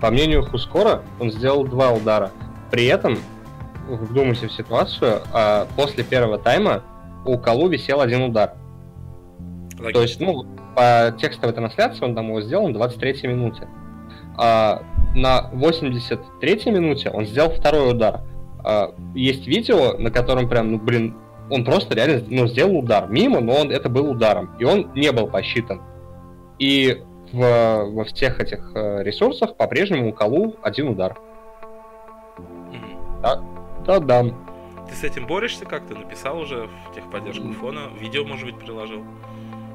[0.00, 2.30] По мнению Хускора, он сделал два удара.
[2.70, 3.18] При этом
[3.88, 6.82] вдумайся в ситуацию, а после первого тайма
[7.24, 8.54] у Калу висел один удар.
[9.78, 9.92] Логично.
[9.92, 13.68] То есть, ну, по текстовой трансляции он там его сделал на 23-й минуте.
[14.36, 14.82] А
[15.14, 18.20] на 83-й минуте он сделал второй удар.
[18.64, 21.16] А, есть видео, на котором прям, ну, блин,
[21.50, 25.10] он просто реально ну, сделал удар мимо, но он, это был ударом, и он не
[25.12, 25.82] был посчитан.
[26.58, 27.02] И
[27.32, 31.16] в, во всех этих э, ресурсах по-прежнему у Калу один удар.
[33.22, 33.40] Да,
[33.86, 34.24] да, да.
[34.88, 35.94] Ты с этим борешься как-то?
[35.94, 37.88] Написал уже в техподдержку фона?
[37.98, 39.04] Видео, может быть, приложил?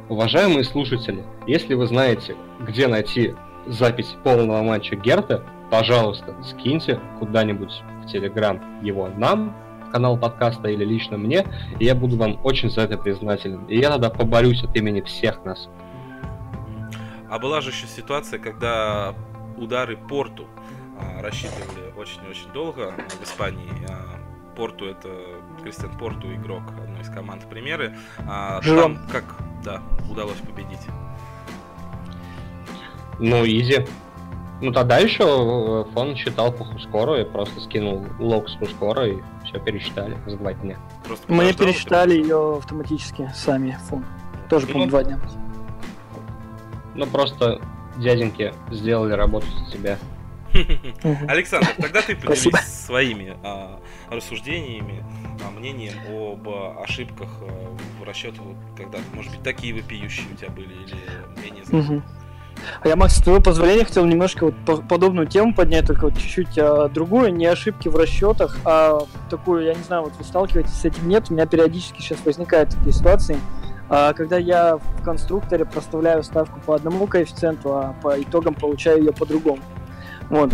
[0.10, 3.36] Уважаемые слушатели, если вы знаете, где найти
[3.68, 7.72] запись полного матча Герта, пожалуйста, скиньте куда-нибудь
[8.04, 9.56] в Телеграм его нам,
[9.92, 11.46] канал подкаста или лично мне,
[11.80, 13.66] и я буду вам очень за это признателен.
[13.68, 15.70] И я тогда поборюсь от имени всех нас.
[17.30, 19.14] А была же еще ситуация, когда
[19.58, 20.48] удары Порту
[21.00, 23.72] а, рассчитывали очень-очень долго в Испании.
[24.56, 25.10] Порту это
[25.62, 27.96] Кристиан Порту, игрок одной из команд примеры.
[28.28, 29.24] А, там как,
[29.64, 30.88] да, удалось победить.
[33.20, 33.86] Ну, изи.
[34.62, 39.18] Ну, тогда еще э, фон считал по хускору и просто скинул лог с хускора и
[39.46, 40.78] все пересчитали за два дня.
[41.06, 44.06] Просто Мы пересчитали ее автоматически сами фон.
[44.50, 45.20] Тоже, по-моему, два дня.
[46.96, 47.60] Ну, просто
[47.98, 49.98] дяденьки сделали работу за тебя.
[51.28, 55.04] Александр, тогда ты поделись своими а, рассуждениями,
[55.46, 56.48] а, мнением об
[56.82, 60.96] ошибках а, в расчете, вот, когда, может быть, такие вопиющие у тебя были или
[61.36, 61.82] заметные.
[61.82, 62.04] Мгм.
[62.82, 66.18] А я, Макс, с твоего позволения хотел немножко вот по- подобную тему поднять, только вот
[66.18, 70.74] чуть-чуть а, другую, не ошибки в расчетах, а такую, я не знаю, вот вы сталкиваетесь
[70.74, 73.38] с этим, нет, у меня периодически сейчас возникают такие ситуации,
[73.90, 79.12] а, когда я в конструкторе проставляю ставку по одному коэффициенту, а по итогам получаю ее
[79.12, 79.60] по другому.
[80.30, 80.54] Вот.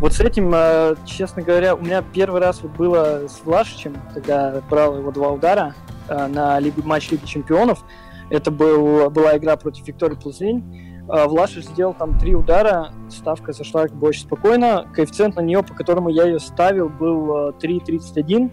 [0.00, 4.62] Вот с этим, а, честно говоря, у меня первый раз вот было с Влашичем, когда
[4.70, 5.74] брал его два удара
[6.08, 7.84] а, на Лиге, матч Лиги Чемпионов.
[8.30, 10.88] Это был, была игра против Виктории Плзень.
[11.08, 14.86] А, Влашич сделал там три удара, ставка зашла очень спокойно.
[14.94, 18.50] Коэффициент на нее, по которому я ее ставил, был а, 3.31,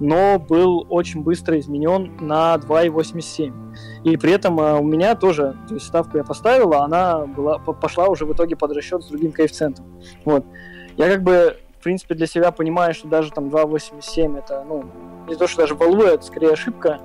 [0.00, 3.52] но был очень быстро изменен на 2.87.
[4.04, 7.58] И при этом а, у меня тоже, то есть ставку я поставил, а она была,
[7.58, 9.86] по- пошла уже в итоге под расчет с другим коэффициентом.
[10.24, 10.44] Вот.
[10.96, 14.84] Я как бы, в принципе, для себя понимаю, что даже там 2.87 это, ну,
[15.28, 17.00] не то, что даже валуя, это скорее ошибка.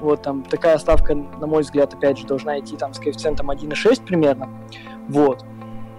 [0.00, 4.04] Вот там такая ставка, на мой взгляд, опять же, должна идти там с коэффициентом 1.6
[4.04, 4.48] примерно.
[5.08, 5.44] Вот.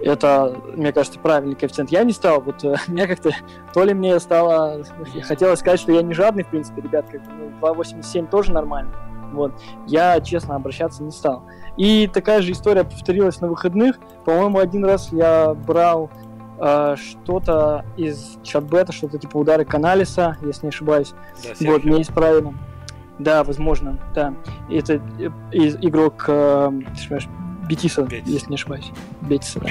[0.02, 1.90] Это, мне кажется, правильный коэффициент.
[1.90, 3.30] Я не стал, вот э, меня как-то,
[3.72, 4.82] то ли мне стало,
[5.22, 8.92] хотелось сказать, что я не жадный, в принципе, ребят, как ну, 2.87 тоже нормально.
[9.32, 9.52] Вот.
[9.86, 11.44] Я, честно, обращаться не стал.
[11.76, 13.98] И такая же история повторилась на выходных.
[14.24, 16.10] По-моему, один раз я брал
[16.58, 21.14] э, что-то из чат-бета, что-то типа удары Каналиса, если не ошибаюсь.
[21.42, 22.52] Да, Вот, мне исправили.
[23.18, 24.34] Да, возможно, да.
[24.70, 26.70] Это э, игрок э,
[27.72, 28.28] Бетиса, Бетис.
[28.28, 28.90] если не ошибаюсь.
[29.22, 29.70] Бетиса, да.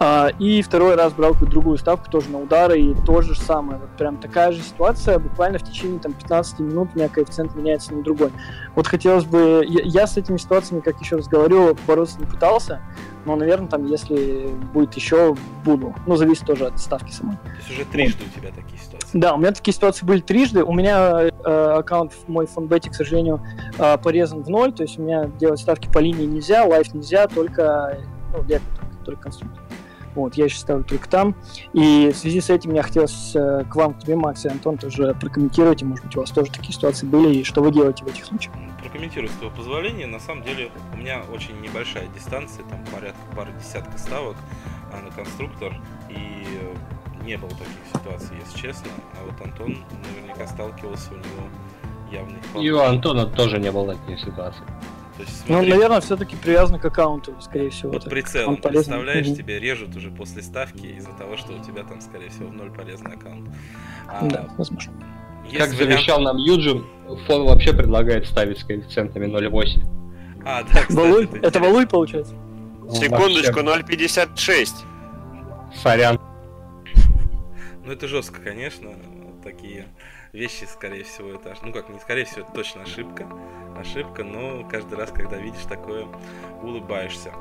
[0.00, 3.80] А, и второй раз брал какую-то другую ставку, тоже на удары, и то же самое.
[3.80, 7.94] Вот прям такая же ситуация, буквально в течение там, 15 минут у меня коэффициент меняется
[7.94, 8.30] на другой.
[8.76, 9.64] Вот хотелось бы...
[9.66, 12.80] Я, я с этими ситуациями, как еще раз говорю, бороться не пытался,
[13.24, 15.94] но, наверное, там, если будет еще, буду.
[16.06, 17.36] Ну, зависит тоже от ставки самой.
[17.36, 19.18] То есть уже трижды у тебя такие ситуации.
[19.18, 20.62] Да, у меня такие ситуации были трижды.
[20.62, 21.30] У меня э,
[21.78, 23.42] аккаунт в мой фонбете, к сожалению,
[23.78, 24.72] э, порезан в ноль.
[24.72, 27.98] То есть у меня делать ставки по линии нельзя, лайф нельзя, только
[28.32, 29.57] ну, лего только, только конструктор.
[30.14, 31.34] Вот, я сейчас ставлю только там.
[31.72, 34.78] И в связи с этим я хотел э, к вам, к тебе, Макс и Антон,
[34.78, 35.82] тоже прокомментировать.
[35.82, 38.54] Может быть, у вас тоже такие ситуации были, и что вы делаете в этих случаях.
[38.80, 40.06] Прокомментирую с твоего позволения.
[40.06, 44.36] На самом деле у меня очень небольшая дистанция, там порядка пары десятка ставок
[44.92, 45.74] а, на конструктор.
[46.08, 48.90] И э, не было таких ситуаций, если честно.
[49.14, 51.48] А вот Антон наверняка сталкивался, у него
[52.10, 54.64] явный И у Антона тоже не было таких ситуаций.
[55.18, 57.90] То есть, Ну, наверное, все-таки привязано к аккаунту, скорее всего.
[57.92, 58.10] вот так.
[58.12, 59.36] прицелом, он представляешь, Мгм.
[59.36, 62.70] тебе режут уже после ставки из-за того, что у тебя там, скорее всего, в ноль
[62.70, 63.50] полезный аккаунт.
[64.06, 64.92] А, Да, возможно.
[65.50, 66.86] Как вариант- завещал нам Юджин,
[67.26, 69.82] фон вообще предлагает ставить с коэффициентами 0,8.
[70.44, 71.28] А, да, кстати, Валуй?
[71.42, 71.58] это.
[71.58, 72.34] Валуй, получается?
[72.92, 74.84] Секундочку, Вообще, 0.56.
[75.82, 76.20] Сорян.
[77.84, 78.90] Ну, это жестко, конечно.
[78.90, 79.86] Вот Такие
[80.38, 81.54] вещи, скорее всего, это...
[81.62, 83.26] Ну, как, не скорее всего, это точно ошибка.
[83.76, 86.06] Ошибка, но каждый раз, когда видишь такое,
[86.62, 87.32] улыбаешься.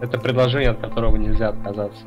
[0.00, 2.04] Это предложение, от которого нельзя отказаться.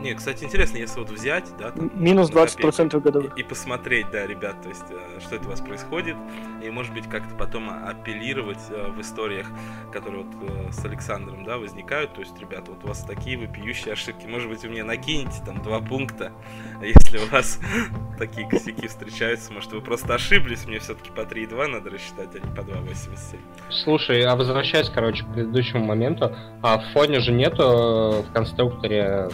[0.00, 3.36] Не, кстати, интересно, если вот взять, да, там, Минус на копейку 20% годовых.
[3.36, 6.16] И, и посмотреть, да, ребят, то есть, э, что это у вас происходит,
[6.62, 9.46] и, может быть, как-то потом апеллировать э, в историях,
[9.92, 13.92] которые вот э, с Александром, да, возникают, то есть, ребята, вот у вас такие вопиющие
[13.92, 16.30] ошибки, может быть, вы мне накинете там два пункта,
[16.82, 17.58] если у вас
[18.18, 22.54] такие косяки встречаются, может, вы просто ошиблись, мне все-таки по 3,2 надо рассчитать, а не
[22.54, 23.36] по 2,87.
[23.70, 29.28] Слушай, а возвращаясь, короче, к предыдущему моменту, а в фоне же нету в конструкторе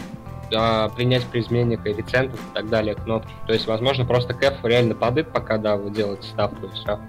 [0.53, 3.31] а, принять при измене коэффициентов и так далее кнопки.
[3.47, 6.99] То есть, возможно, просто кэф реально падает, пока, да, вы делаете ставку и все.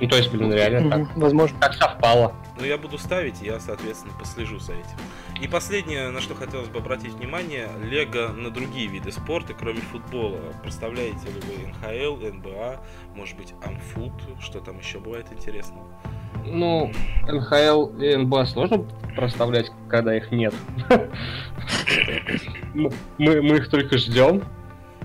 [0.00, 1.16] Ну, то есть, блин, реально так.
[1.16, 1.58] Возможно.
[1.60, 2.32] Так совпало.
[2.58, 4.96] Ну, я буду ставить, я, соответственно, послежу за этим.
[5.40, 10.38] И последнее, на что хотелось бы обратить внимание, Лего на другие виды спорта, кроме футбола.
[10.62, 12.80] Представляете ли вы НХЛ, НБА,
[13.14, 15.86] может быть, Амфут, что там еще бывает интересного?
[16.46, 16.92] Ну,
[17.28, 20.54] НХЛ и НБА сложно проставлять, когда их нет.
[22.74, 24.42] мы, мы их только ждем.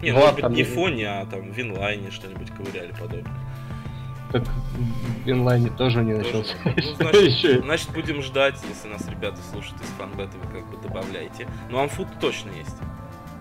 [0.01, 3.31] Не, ну, может быть, не в фоне, а там в инлайне что-нибудь ковыряли подобное.
[4.31, 6.55] Так в инлайне тоже не начался.
[6.65, 11.47] Ну, значит, значит, будем ждать, если нас ребята слушают из фанбета, вы как бы добавляйте.
[11.69, 12.75] Ну, амфут точно есть.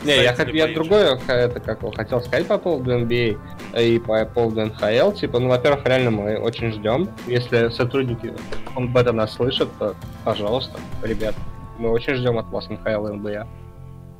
[0.04, 3.38] Не, я, я другое это как хотел сказать по поводу NBA
[3.80, 5.14] и по поводу NHL.
[5.14, 7.08] Типа, ну, во-первых, реально мы очень ждем.
[7.26, 8.32] Если сотрудники
[8.74, 11.34] фанбета нас слышат, то, пожалуйста, ребят,
[11.78, 13.46] мы очень ждем от вас NHL и NBA.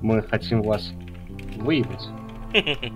[0.01, 0.90] Мы хотим вас
[1.57, 2.09] выявить.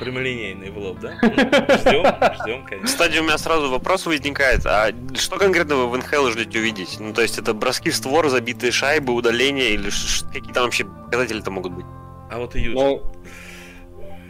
[0.00, 1.12] Прямолинейный в лоб, да?
[1.22, 2.06] Ждем,
[2.42, 2.86] ждем, конечно.
[2.86, 4.66] Кстати, у меня сразу вопрос возникает.
[4.66, 6.96] А что конкретно вы в НХЛ ждете увидеть?
[6.98, 9.90] Ну, то есть это броски в створ, забитые шайбы, удаления или
[10.32, 11.86] какие там вообще показатели-то могут быть?
[12.30, 12.74] А вот и Юджин.
[12.74, 13.02] Ну,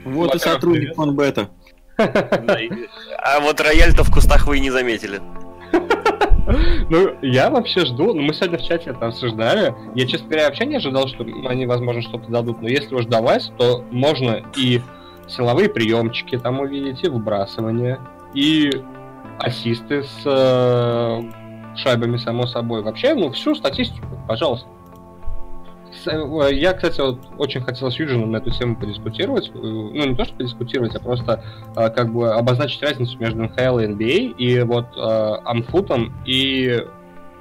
[0.04, 1.50] вот и сотрудник фанбета.
[1.96, 5.20] А вот рояль-то в кустах вы и не заметили.
[6.90, 9.74] Ну, я вообще жду, ну, мы сегодня в чате это обсуждали.
[9.94, 12.60] Я, честно говоря, вообще не ожидал, что они, возможно, что-то дадут.
[12.60, 14.82] Но если уж давать, то можно и
[15.28, 18.00] силовые приемчики там увидите, выбрасывание
[18.34, 18.70] и
[19.38, 22.82] ассисты с э, шайбами, само собой.
[22.82, 24.68] Вообще, ну, всю статистику, пожалуйста.
[26.06, 29.50] Э, я, кстати, вот очень хотел с Юджином на эту тему подискутировать.
[29.54, 31.42] Э, ну, не то, что подискутировать, а просто
[31.76, 36.80] э, как бы обозначить разницу между НХЛ и NBA и вот э, амфутом и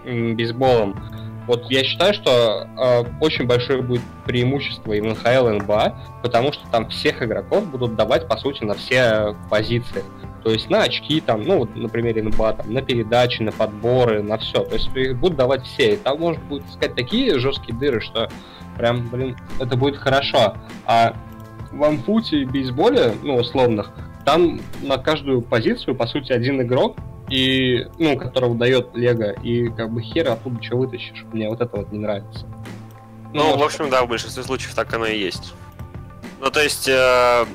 [0.06, 1.02] бейсболом.
[1.48, 6.54] Вот я считаю, что э, очень большое будет преимущество и в НХЛ, и НБА, потому
[6.54, 10.04] что там всех игроков будут давать, по сути, на все позиции.
[10.44, 14.24] То есть на очки, там, ну, вот, на примере НБА, там, на передачи, на подборы,
[14.24, 14.64] на все.
[14.64, 15.94] То есть их будут давать все.
[15.94, 18.30] И там можно будет искать такие жесткие дыры, что
[18.78, 20.56] прям, блин, это будет хорошо.
[20.86, 21.14] А
[21.72, 23.92] в амфуте и бейсболе, ну, условных,
[24.26, 26.98] там на каждую позицию, по сути, один игрок,
[27.30, 31.24] и, ну, которого дает Лего, и как бы хер оттуда что вытащишь.
[31.32, 32.46] Мне вот это вот не нравится.
[33.34, 35.54] Ну, ну в общем, да, в большинстве случаев так оно и есть.
[36.40, 37.46] Ну, то есть, э,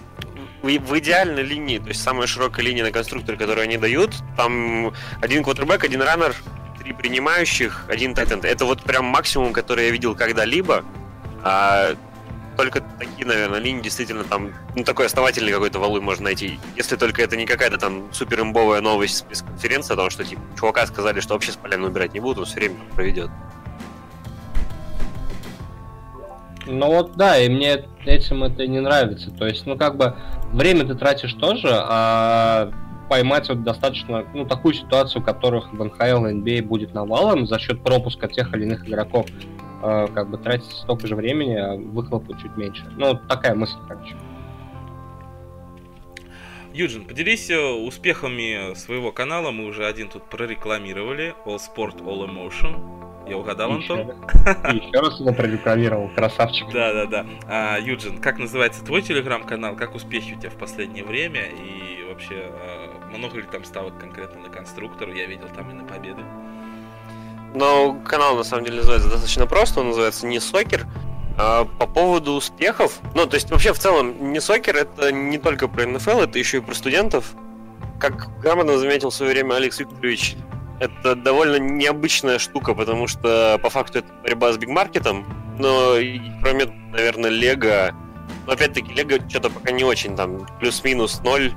[0.63, 4.93] в, в идеальной линии, то есть самая широкая линия на конструкторе, которую они дают, там
[5.21, 6.35] один квотербек, один раннер,
[6.79, 8.45] три принимающих, один тайтенд.
[8.45, 10.85] Это вот прям максимум, который я видел когда-либо.
[11.45, 11.95] А
[12.59, 16.59] только такие, наверное, линии действительно там, ну, такой основательный какой-то валуй можно найти.
[16.77, 20.43] Если только это не какая-то там супер имбовая новость с конференции, о том, что, типа,
[20.59, 23.31] чувака сказали, что вообще с поляны убирать не будут, он все время проведет.
[26.67, 29.31] Ну вот да, и мне этим это не нравится.
[29.31, 30.17] То есть, ну как бы
[30.53, 32.73] время ты тратишь тоже, а
[33.09, 37.85] поймать вот достаточно, ну, такую ситуацию, которых в НХЛ и NBA будет навалом за счет
[37.85, 39.27] пропуска тех или иных игроков
[39.81, 42.85] как бы тратить столько же времени, а выхлопу чуть меньше.
[42.97, 44.17] Ну, такая мысль, короче.
[46.73, 49.51] Юджин, поделись э, успехами своего канала.
[49.51, 51.35] Мы уже один тут прорекламировали.
[51.45, 53.29] All Sport, All Emotion.
[53.29, 53.99] Я угадал, Антон?
[54.73, 56.73] Еще раз его прорекламировал, красавчик.
[56.73, 57.27] Да, да, да.
[57.47, 59.77] А, Юджин, как называется твой телеграм-канал?
[59.77, 61.43] Как успехи у тебя в последнее время?
[61.47, 65.13] И вообще, а, много ли там ставок конкретно на конструктору?
[65.13, 66.23] Я видел там и на победы.
[67.55, 70.87] Но канал на самом деле называется достаточно просто, он называется не сокер.
[71.37, 75.69] А по поводу успехов, ну то есть вообще в целом не сокер это не только
[75.69, 77.35] про НФЛ, это еще и про студентов.
[78.01, 80.37] Как грамотно заметил в свое время Алекс Викторович,
[80.81, 85.27] это довольно необычная штука, потому что по факту это борьба с бигмаркетом,
[85.59, 85.95] но
[86.43, 87.95] кроме, наверное, Лего,
[88.47, 91.53] но опять-таки Лего что-то пока не очень там плюс-минус ноль,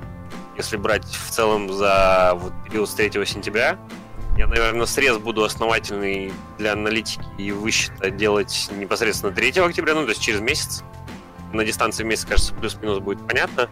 [0.56, 3.78] если брать в целом за вот период с 3 сентября.
[4.36, 10.10] Я, наверное, срез буду основательный для аналитики и высчета делать непосредственно 3 октября, ну, то
[10.10, 10.82] есть через месяц.
[11.52, 13.68] На дистанции месяц, кажется, плюс-минус будет понятно.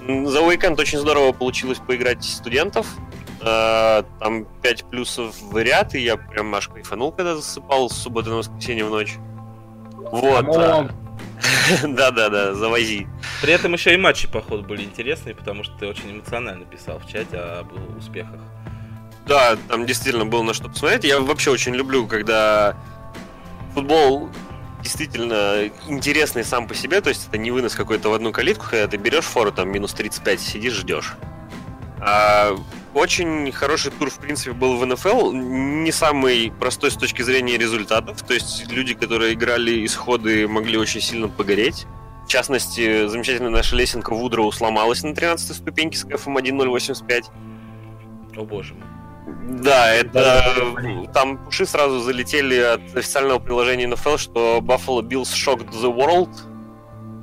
[0.00, 2.86] За уикенд очень здорово получилось поиграть студентов.
[3.42, 8.30] Э, там 5 плюсов в ряд, и я прям аж кайфанул, когда засыпал с субботы
[8.30, 9.16] на воскресенье в ночь.
[9.94, 10.46] Вот.
[11.82, 13.06] Да-да-да, завози.
[13.42, 17.06] При этом еще и матчи, походу, были интересные, потому что ты очень эмоционально писал в
[17.06, 18.40] чате об успехах
[19.28, 21.04] да, там действительно было на что посмотреть.
[21.04, 22.76] Я вообще очень люблю, когда
[23.74, 24.30] футбол
[24.82, 28.88] действительно интересный сам по себе, то есть это не вынос какой-то в одну калитку, когда
[28.88, 31.14] ты берешь фору, там минус 35, сидишь, ждешь.
[32.00, 32.56] А
[32.94, 35.32] очень хороший тур, в принципе, был в НФЛ.
[35.32, 38.22] Не самый простой с точки зрения результатов.
[38.22, 41.86] То есть люди, которые играли исходы, могли очень сильно погореть.
[42.24, 47.24] В частности, замечательная наша лесенка Вудроу сломалась на 13 ступеньке с кфм 1.085.
[48.36, 48.97] О боже мой.
[49.48, 55.94] Да, это там пуши сразу залетели от официального приложения NFL, что Buffalo Bills shocked the
[55.94, 56.30] world.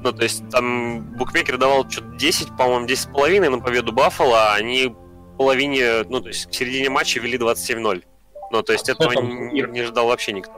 [0.04, 4.96] Ну, то есть там букмекер давал что-то 10, по-моему, 10,5 на победу Баффало, а они
[5.38, 8.04] половине, ну, то есть к середине матча вели 27-0.
[8.52, 10.54] Ну, то есть этого не, не ждал вообще никто.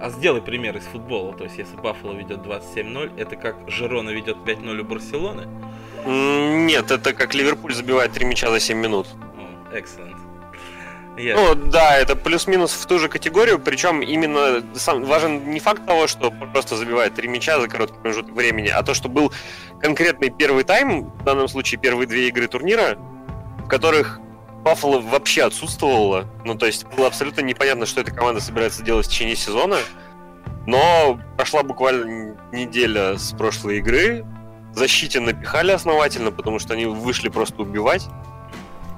[0.00, 1.32] А сделай пример из футбола.
[1.34, 5.46] То есть, если Баффало ведет 27-0, это как Жерона ведет 5-0 у Барселоны?
[6.06, 9.06] Нет, это как Ливерпуль забивает 3 мяча за 7 минут.
[9.72, 10.23] Excellent.
[11.16, 11.34] Yes.
[11.36, 16.08] Ну да, это плюс-минус в ту же категорию, причем именно сам важен не факт того,
[16.08, 19.32] что просто забивает три мяча за короткий промежуток времени, а то, что был
[19.80, 22.98] конкретный первый тайм, в данном случае первые две игры турнира,
[23.64, 24.20] в которых
[24.64, 26.24] Баффало вообще отсутствовало.
[26.44, 29.76] Ну, то есть было абсолютно непонятно, что эта команда собирается делать в течение сезона.
[30.66, 34.24] Но прошла буквально неделя с прошлой игры.
[34.72, 38.08] Защите напихали основательно, потому что они вышли просто убивать.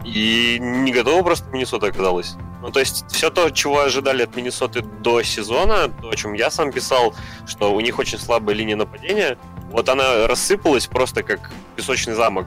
[0.07, 2.37] И не готова просто Миннесота оказалась.
[2.63, 6.51] Ну, то есть, все то, чего ожидали от Миннесоты до сезона, то, о чем я
[6.51, 7.15] сам писал,
[7.47, 9.37] что у них очень слабая линия нападения,
[9.71, 12.47] вот она рассыпалась просто как песочный замок.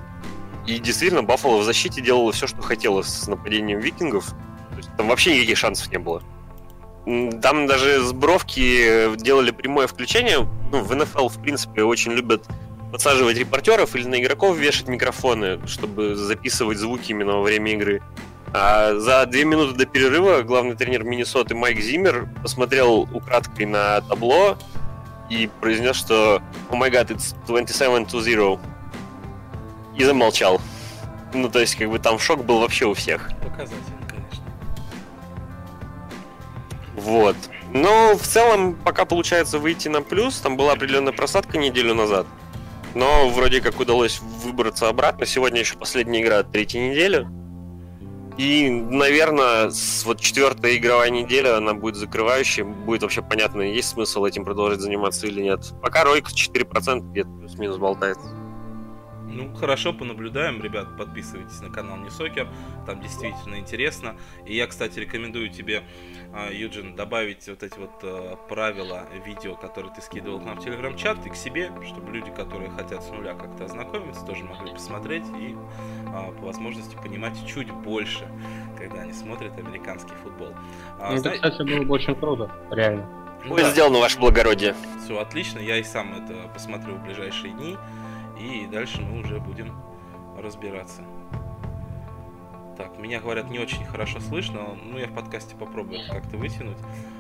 [0.66, 4.30] И действительно, Баффало в защите делала все, что хотела с нападением викингов.
[4.72, 6.24] То есть, там вообще никаких шансов не было.
[7.41, 10.47] Там даже с бровки делали прямое включение.
[10.72, 12.45] Ну, в НФЛ, в принципе, очень любят
[12.91, 18.01] подсаживать репортеров или на игроков вешать микрофоны, чтобы записывать звуки именно во время игры.
[18.51, 24.57] А за две минуты до перерыва главный тренер Миннесоты Майк Зиммер посмотрел украдкой на табло
[25.29, 28.59] и произнес, что «Oh my god, it's 27-0».
[29.97, 30.59] И замолчал.
[31.33, 33.29] Ну, то есть, как бы там шок был вообще у всех.
[33.43, 34.43] Показательно, конечно.
[36.95, 37.35] Вот.
[37.71, 42.25] Но в целом, пока получается выйти на плюс, там была определенная просадка неделю назад.
[42.95, 45.25] Но вроде как удалось выбраться обратно.
[45.25, 47.27] Сегодня еще последняя игра третьей недели.
[48.37, 54.23] И, наверное, с вот четвертая игровая неделя, она будет закрывающей, будет вообще понятно, есть смысл
[54.23, 55.73] этим продолжить заниматься или нет.
[55.81, 58.29] Пока ройка 4% где-то плюс-минус болтается.
[59.30, 62.47] Ну, хорошо, понаблюдаем, ребят, подписывайтесь на канал Не Сокер,
[62.86, 64.15] там действительно интересно.
[64.45, 65.84] И я, кстати, рекомендую тебе,
[66.34, 70.63] а, Юджин, добавить вот эти вот э, правила видео, которые ты скидывал к нам в
[70.63, 75.25] телеграм-чат, и к себе, чтобы люди, которые хотят с нуля как-то ознакомиться, тоже могли посмотреть
[75.38, 75.55] и
[76.07, 78.27] а, по возможности понимать чуть больше,
[78.77, 80.53] когда они смотрят американский футбол.
[80.99, 83.07] А, ну, это, кстати, было бы очень круто, реально.
[83.47, 83.71] Будет да.
[83.71, 84.75] сделано, ваше благородие.
[85.03, 87.77] Все отлично, я и сам это посмотрю в ближайшие дни.
[88.39, 89.75] И дальше мы уже будем
[90.37, 91.03] разбираться.
[92.77, 96.77] Так, меня, говорят, не очень хорошо слышно, но я в подкасте попробую как-то вытянуть.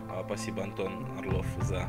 [0.09, 1.85] А, спасибо, Антон Орлов, за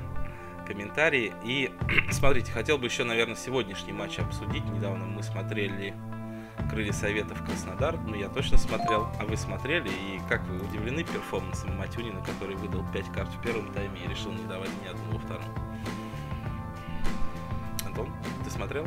[0.66, 1.32] комментарии.
[1.44, 1.70] И
[2.10, 4.64] смотрите, хотел бы еще, наверное, сегодняшний матч обсудить.
[4.64, 5.94] Недавно мы смотрели
[6.68, 7.96] Крылья Советов Краснодар.
[7.96, 9.88] Ну, я точно смотрел, а вы смотрели.
[9.88, 14.32] И как вы удивлены перформансом Матюнина, который выдал 5 карт в первом тайме и решил
[14.32, 15.44] не давать ни одну во втором?
[17.86, 18.08] Антон,
[18.44, 18.86] ты смотрел?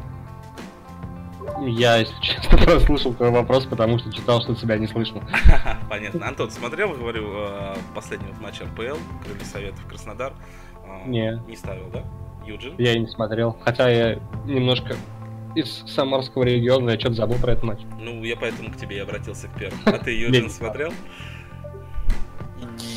[1.66, 5.22] Я, если честно, прослушал твой вопрос, потому что читал, что тебя не слышно.
[5.90, 6.28] Понятно.
[6.28, 10.34] Антон, смотрел, говорю, э, последний вот матч РПЛ, Крылья Советов Краснодар?
[10.86, 11.42] Э, не.
[11.48, 12.04] Не ставил, да?
[12.46, 12.76] Юджин?
[12.78, 13.58] Я не смотрел.
[13.64, 14.96] Хотя я немножко
[15.56, 17.80] из Самарского региона, я что-то забыл про этот матч.
[18.00, 19.82] Ну, я поэтому к тебе и обратился к первому.
[19.86, 20.92] А ты, Юджин, смотрел?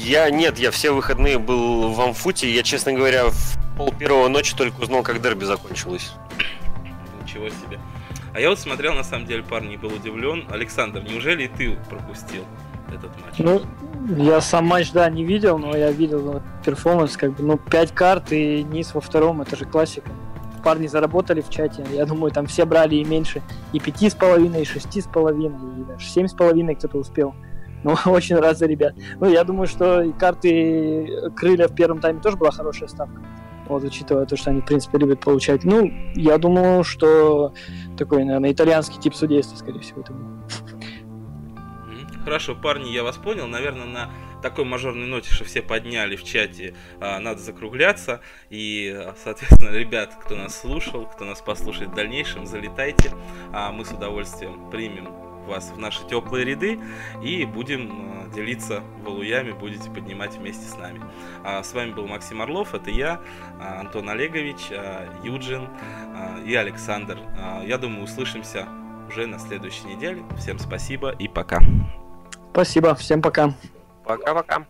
[0.05, 2.51] Я нет, я все выходные был в Амфуте.
[2.53, 6.13] Я, честно говоря, в пол первого ночи только узнал, как дерби закончилось.
[7.23, 7.79] Ничего себе.
[8.37, 10.45] А я вот смотрел, на самом деле, парни, и был удивлен.
[10.51, 12.43] Александр, неужели и ты пропустил
[12.89, 13.39] этот матч?
[13.39, 13.63] Ну,
[14.23, 18.33] я сам матч, да, не видел, но я видел перформанс, как бы, ну, 5 карт
[18.33, 20.11] и низ во втором, это же классика.
[20.63, 23.41] Парни заработали в чате, я думаю, там все брали и меньше,
[23.73, 27.35] и пяти с половиной, и шести с половиной, и даже семь с половиной кто-то успел.
[27.85, 28.95] Ну, очень рад за ребят.
[29.21, 33.23] Ну, я думаю, что карты крылья в первом тайме тоже была хорошая ставка
[33.69, 35.65] вот, учитывая то, что они, в принципе, любят получать.
[35.65, 37.53] Ну, я думаю, что
[37.97, 40.27] такой, наверное, итальянский тип судейства, скорее всего, это был.
[42.25, 43.47] Хорошо, парни, я вас понял.
[43.47, 44.11] Наверное, на
[44.43, 48.21] такой мажорной ноте, что все подняли в чате, а, надо закругляться.
[48.51, 53.13] И, соответственно, ребят, кто нас слушал, кто нас послушает в дальнейшем, залетайте.
[53.53, 56.79] А мы с удовольствием примем вас в наши теплые ряды
[57.23, 61.01] и будем э, делиться валуями, будете поднимать вместе с нами.
[61.45, 63.21] А с вами был Максим Орлов, это я,
[63.61, 65.69] а, Антон Олегович, а, Юджин
[66.45, 67.19] и Александр.
[67.65, 68.67] Я думаю, услышимся
[69.09, 70.23] уже на следующей неделе.
[70.39, 71.61] Всем спасибо и пока.
[72.53, 73.55] Спасибо, всем пока.
[74.05, 74.67] Пока-пока.